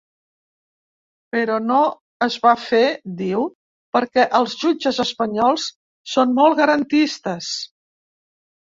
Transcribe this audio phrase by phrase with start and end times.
[1.35, 1.81] Però no
[2.29, 3.45] es va fer –diu–
[3.99, 5.71] perquè els jutges espanyols
[6.17, 7.57] són molt ‘garantistes’.